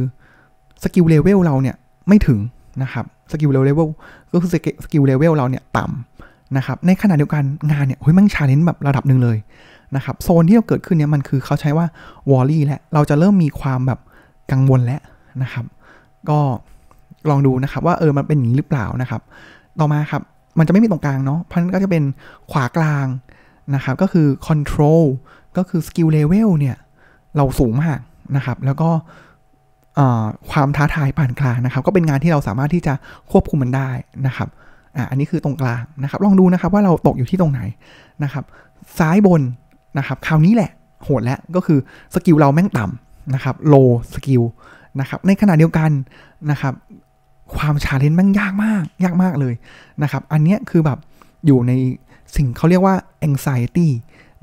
[0.84, 1.76] skill level เราเนี่ย
[2.08, 2.40] ไม่ถึง
[2.84, 3.88] นะครับ skill level
[4.34, 4.52] ก็คือ
[4.84, 9.38] skill level เราเนี่ยต่ำนะครับ ในขณะเดียวกันงานเนี่ยเฮ้ยมัน challenge แบบระดับหนึ่งเลย
[9.96, 11.86] นะครับโซนที่เราเกิดขึ้นเนี่ยมันคือเขาใช้ว่า
[12.32, 14.00] worry และเราจะเริ่มมีความแบบ
[14.52, 15.02] กังวลแล้ว
[15.44, 15.66] นะครับ
[16.30, 16.40] ก็
[17.30, 19.22] ลองดูนะครับว่าเออมันเป็นอย่างนี้หรือเปล่านะครับ
[19.80, 20.22] ต่อมาครับ
[20.58, 22.04] มันจะไม่มีตรงกลางเนาะเพราะนั้นก็จะเป็น
[22.52, 23.08] ขวากลาง
[23.76, 25.04] นะครับ ก็คือ control
[25.58, 26.78] ก็คือ skill level เนี่ย
[27.38, 28.00] เราสูงมาก
[28.36, 28.90] นะครับ แล้วก็
[30.52, 32.94] ความท้าทายปานกลางนะครับ ก็เป็นงานที่เราสามารถที่จะ
[33.32, 33.90] ควบคุมมันได้
[34.28, 34.50] นะครับ
[34.96, 37.62] อ่าอันนี้คือตรงกลางนะครับ ลองดูนะครับว่าเราตกอยู่ที่ตรงไหน
[38.24, 38.44] นะครับ
[39.00, 39.42] ซ้ายบน
[39.98, 40.72] นะครับคราวนี้แหละ
[41.04, 41.80] โหดแล้วก็คือ
[42.14, 44.44] skill เราแม่งต่ำนะครับ low สกิล
[45.00, 45.92] นะครับในขณะเดียวกัน
[46.52, 46.74] นะครับ
[47.56, 49.54] ความ challenge แม่งยากมาก ยากมากเลย
[50.04, 51.00] นะครับ อันนี้คือแบบ
[51.46, 51.72] อยู่ใน
[52.36, 52.96] สิ่งเขาเรียกว่า
[53.28, 53.88] anxiety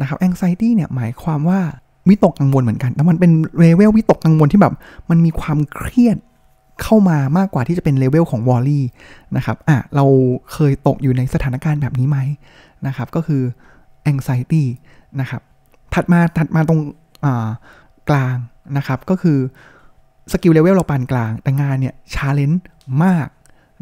[0.01, 1.61] นะครับ anxiety เนี่ยหมายความว่า
[2.09, 4.75] วิตกกังวลเหมือนกัน แต่มันเป็นเลเวลวิตกกังวลที่แบบ
[5.11, 6.17] มันมีความเครียด
[6.83, 8.85] เข้ามามากกว่าที่จะเป็นเลเวลของวอลลี่
[9.37, 10.05] นะครับ อะ เรา
[10.53, 12.19] เคยตกอยู่ในสถานการณ์แบบนี้ไหม
[12.87, 13.43] นะครับ ก็คือ
[14.11, 14.65] anxiety
[15.21, 15.43] นะครับ
[15.95, 16.81] ถัดมาถัดมาตรง
[18.11, 18.37] กลาง
[18.77, 19.39] นะครับ ก็คือ
[20.33, 22.63] skill level เราปานกลาง แต่งานเนี่ย challenge
[23.05, 23.27] มาก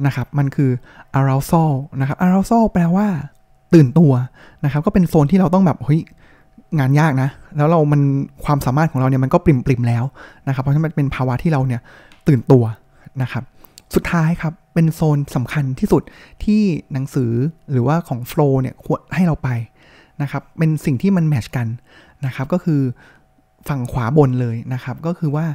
[0.06, 0.70] นะครับ มันคือ
[1.18, 3.06] arousal นะครับ arousal แปลว่า
[3.74, 4.12] ตื่นตัว
[4.64, 6.00] นะครับ ก็เป็นโซนที่เราต้องแบบเฮ้ย
[6.78, 8.00] งานยากนะ แล้วเรามัน
[8.44, 10.04] ความสามารถของเราเนี่ยมันก็ปริ่มปริ่มแล้ว
[10.46, 11.80] นะครับ เพราะฉะนั้นมันเป็นภาวะที่เราเนี่ย
[12.28, 12.64] ตื่นตัว
[13.22, 13.44] นะครับ
[13.94, 16.02] สุดท้ายครับ เป็นโซนสำคัญที่สุด
[16.44, 17.32] ที่หนังสือ
[17.72, 19.48] หรือว่าของ flow เนี่ยควรให้เราไป
[20.22, 21.68] นะครับ เป็นสิ่งที่มัน match กัน
[22.26, 22.80] นะครับ ก็คือ
[23.68, 25.46] ฝั่งขวาบนเลยนะครับ ก็คือว่า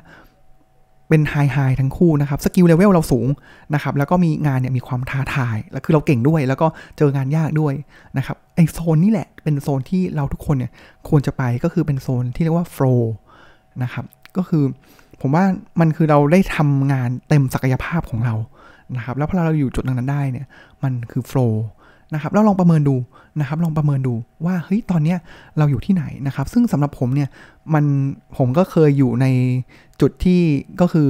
[1.09, 3.27] เป็น high high ทั้งคู่นะครับ skill level เราสูง
[3.73, 7.73] นะครับแล้วก็มีงานเนี่ยมีความท้าทาย แล้วคือเราเก่งด้วย แล้วก็เจองานยากด้วย
[8.17, 10.71] นะครับไอโซนนี่แหละเป็นโซนที่เราทุกคนเนี่ย
[11.09, 13.13] ควรจะไปก็คือเป็นโซนที่เรียกว่าโฟล์
[13.83, 14.05] นะครับ
[14.37, 14.63] ก็คือ
[15.21, 15.43] ผมว่า
[15.79, 18.35] มันคือเราได้ทำงานเต็มศักยภาพของเรา
[18.97, 20.47] นะครับแล้วพอเราอยู่จุดนั้นได้เนี่ย
[20.83, 21.65] มันคือโฟล์
[22.13, 22.95] นะครับแล้วลองประเมินดู
[23.39, 24.13] นะครับลองประเมินดู
[24.45, 25.17] ว่าเฮ้ยตอนเนี้ย
[25.57, 27.29] เราอยู่ที่ไหนนะครับซึ่งสำหรับผมเนี่ย
[27.73, 27.85] มัน
[28.37, 29.25] ผมก็เคยอยู่ใน
[30.01, 30.41] จุดที่
[30.81, 31.09] ก็คือ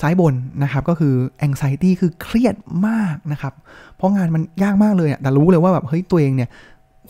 [0.00, 1.14] ซ้ายบนนะครับก็คือ
[1.46, 2.54] anxiety คือเครียด
[2.88, 3.52] มากนะครับ
[3.96, 6.48] เพราะงานมันยากมากเลยอะแต่รู้เลยว่าแบบเฮ้ยตัวเองเนี่ย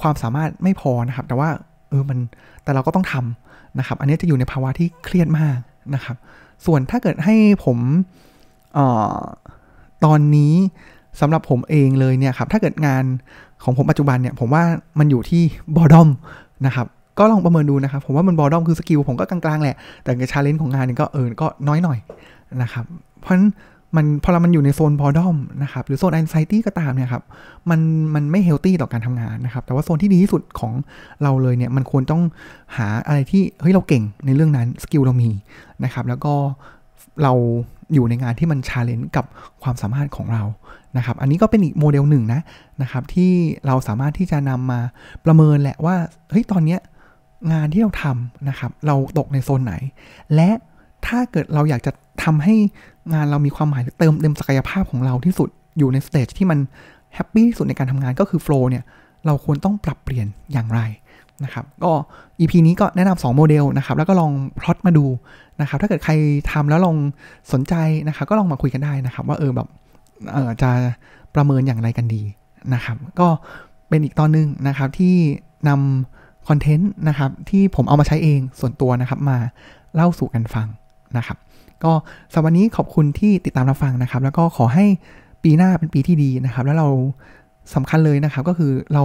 [0.01, 1.49] ความสามารถไม่พอนะครับ แต่ว่า
[1.91, 2.19] เออมัน
[2.65, 5.59] แต่เราก็ต้องทำนะครับ อันนี้จะอยู่ในภาวะที่เครียดมาก
[5.95, 6.17] นะครับ
[6.67, 7.35] ส่วนถ้าเกิดให้
[7.65, 7.79] ผม
[8.79, 8.81] อ
[9.15, 9.19] อ
[10.05, 10.55] ตอนนี้
[11.21, 13.05] สำหรับผมเองเลยเนี่ยครับถ้าเกิดงาน
[13.65, 14.63] ของผมปัจจุบันเนี่ยผมว่า
[14.99, 15.43] มันอยู่ที่
[15.77, 16.09] บอดอม
[16.67, 16.87] นะครับ
[17.19, 21.99] ก็ลองประเมินดูนะครับผมว่ามัน boredom คือ skill ผมก็กลางๆแหละ แต่ใน challenge ของงานนี่ก็เออก็น้อยหน่อย
[22.63, 22.85] นะครับ
[23.21, 23.49] เพราะฉะนั้น
[23.97, 27.23] มันพอเรามันอยู่ในโซน boredom นะครับหรือโซน anxiety ก็ตามเนี่ยครับ
[27.71, 27.81] มัน
[28.15, 30.73] มันไม่ healthy ต่อการทำงานนะครับแต่ว่าโซนที่ดีที่สุดของ
[31.23, 32.23] เราเลยเนี่ยมันควรต้อง
[32.77, 35.31] หาอะไรที่เฮ้ยเราเก่งในเรื่องนั้น skill เรามี
[35.85, 36.35] นะครับแล้วก็
[37.23, 37.33] เรา
[37.95, 39.25] อยู่ในงานที่มัน challenge กับ
[39.63, 40.43] ความสามารถของเรา
[40.97, 42.41] นะครับอันนี้ก็เป็นอีกโมเดลหนึ่งนะ
[42.83, 43.33] นะครับที่
[43.67, 44.81] เราสามารถที่จะนำมา
[45.25, 45.97] ประเมินแหละว่า
[46.31, 46.81] เฮ้ยตอนเนี้ย
[47.53, 49.75] งานที่เราทำนะครับเราตกในโซนไหน
[50.35, 50.51] และ
[51.07, 51.93] ถ้าเกิดเราอยากจะ
[52.25, 52.55] ทำให้
[53.15, 56.59] งานเรามีความหมายเติมเต็มศักยภาพของเราที่สุดอยู่ใน state ที่มัน
[57.15, 58.85] happy ที่สุดในการทำงานก็คือ flow เนี่ย
[59.27, 60.81] เราควรต้องปรับเปลี่ยนอย่างไร
[61.45, 61.93] นะครับก็
[62.41, 65.07] EP นี้ก็แนะนำ2โมเดลนะครับแล้วก็ลองพลอตมาดู
[65.61, 66.13] นะครับถ้าเกิดใคร
[66.53, 66.97] ทำแล้วลอง
[67.53, 67.75] สนใจ
[68.09, 69.69] นะครับก็ลองมาคุยกันได้นะครับว่าเออแบบ
[70.63, 70.71] จะ
[71.35, 72.23] ประเมินอย่างไรกันดี
[72.75, 73.29] นะครับ ก็
[73.89, 75.15] เป็นอีกตอนนึงนะครับที่
[75.69, 79.39] นำคอนเทนต์นะครับที่ผมเอามาใช้เองส่วนตัวนะครับมา
[79.95, 80.69] เล่าสู่กันฟัง
[81.17, 81.37] นะครับ
[81.85, 81.93] ก็
[82.33, 84.87] สำหรับวันนี้ขอบคุณที่ติดตามรับฟังนะครับ แล้วก็ขอให้
[85.45, 86.89] ปีหน้าเป็นปีที่ดีนะครับ แล้วเรา
[87.75, 89.03] สำคัญเลยนะครับก็คือเรา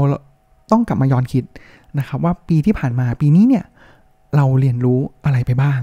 [0.72, 1.44] ต้องกลับมาย้อนคิด
[2.00, 3.66] นะครับ ว่าปีที่ผ่านมาปีนี้เนี่ย
[4.36, 5.80] เราเรียนรู้อะไรไปบ้าง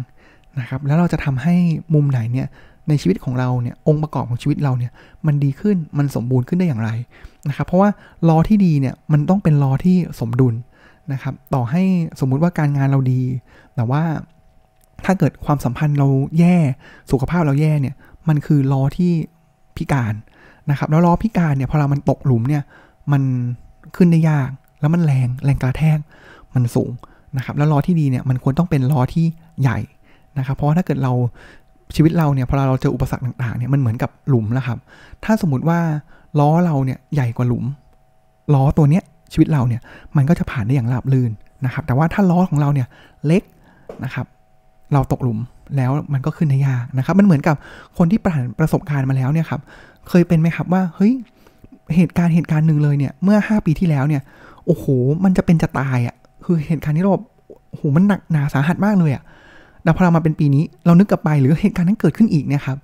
[0.60, 1.54] นะครับ แล้วเราจะทำให้
[1.94, 2.48] มุมไหนเนี่ย
[2.88, 4.92] ในชีวิตของเราเนี่ยองค์ประกอบของชีวิตเราเนี่ย
[5.26, 6.90] มันดีขึ้นมันสมบูรณ์ขึ้นได้อย่างไร
[7.48, 7.90] นะครับเพราะว่า
[8.28, 10.54] ล้อที่ดีเนี่ยมันต้องเป็นล้อที่สมดุล
[11.12, 11.82] นะครับต่อให้
[12.20, 13.22] สมมุติว่าการงานเราดี
[13.74, 14.02] แต่ว่า
[15.04, 16.56] ถ้าเกิดความสัมพันธ์เราแย่
[17.10, 17.94] สุขภาพเราแย่เนี่ย
[18.28, 19.12] มันคือล้อที่
[19.76, 20.14] พิการ
[20.70, 22.62] นะครับแล้วล้อพิการเนี่ยพอเรามันตกหลุมเนี่ย
[23.12, 23.22] มัน
[23.96, 25.98] ขึ้นได้ยากแล้วมันแรงแรงกระแทก
[26.54, 26.90] มันสูง
[27.36, 29.26] นะครับแล้วล้อที่ดีเนี่ยมันควรต้องเป็นล้อที่
[29.60, 29.78] ใหญ่
[30.38, 31.12] นะครับเพราะว่าถ้าเกิดเรา
[31.96, 34.78] ชีวิตเราเนี่ยพอเราเจออุปสรรคต่างๆเนี่ยมันเหมือนกับหลุมแล้วครับ
[35.24, 35.78] ถ้าสมมติว่า
[36.40, 37.64] ล้อเราเนี่ยใหญ่กว่าหลุม
[38.54, 39.80] ล้อตัวเนี้ยชีวิตเราเนี่ย
[40.16, 41.30] มันก็จะผ่านได้อย่างราบรื่น
[41.64, 42.88] นะครับ แต่ว่าถ้าล้อของเราเนี่ย
[43.26, 43.42] เล็ก
[44.04, 44.26] นะครับ
[44.92, 45.38] เราตกหลุม
[45.76, 47.56] แล้วมันก็ขึ้นได้ยากนะครับ มันเหมือนกับ
[47.98, 49.60] คนที่ผ่านประสบการณ์มาแล้วเนี่ยครับ
[50.08, 51.12] เคยเป็นไหมครับว่าเฮ้ย
[51.96, 54.22] เหตุการณ์เหตุการณ์หนึ่งเลยเนี่ยเมื่อ 5 ปีที่แล้วเนี่ย
[54.66, 54.84] โอ้โห
[55.24, 57.12] มันจะเป็นจะตายอะ่ะคือเหตุการณ์ที่เรา
[57.70, 59.22] โอ้โหมันหนักหนาสาหัสมากเลยอะ่ะ
[59.88, 62.78] แต่พอเรามาเป็นปีนี้เรานึกกลับไปหรือเหตุการณ์นั้นเกิดขึ้นอีกเนี่ยครับ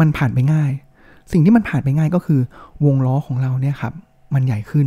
[0.00, 0.70] มันผ่านไปง่าย
[1.32, 2.40] สิ่งที่มันผ่านไปง่ายก็คือ
[2.84, 3.92] วงล้อของเราเนี่ยครับ
[4.34, 4.86] มันใหญ่ขึ้น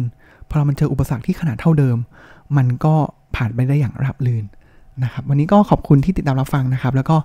[0.49, 1.97] พอเรามันเจออุปสรรคที่ขนาดเท่าเดิม
[2.57, 2.93] มันก็
[3.35, 4.45] ผ่านไปได้อย่างราบรื่น
[5.03, 7.17] นะครับ วันนี้ก็ขอบคุณที่ติดตามรับฟังนะครับ แล้วก็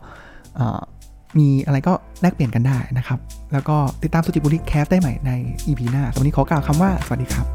[1.38, 3.18] มีอะไรก็แลกเปลี่ยนกันได้นะครับ
[3.52, 5.30] แล้วก็ติดตามสุจิบุริแคสได้ใหม่ใน
[5.66, 7.46] EP หน้าวันนี้ขอกล่าวคำว่าสวัสดีครับ